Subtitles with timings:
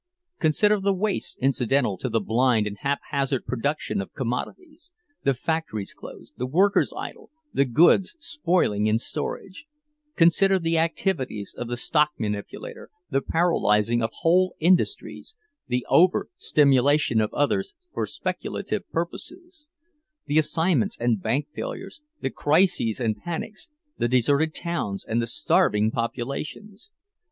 [0.39, 6.47] Consider the wastes incidental to the blind and haphazard production of commodities—the factories closed, the
[6.47, 9.67] workers idle, the goods spoiling in storage;
[10.15, 15.35] consider the activities of the stock manipulator, the paralyzing of whole industries,
[15.67, 19.69] the overstimulation of others, for speculative purposes;
[20.25, 25.91] the assignments and bank failures, the crises and panics, the deserted towns and the starving
[25.91, 26.89] populations!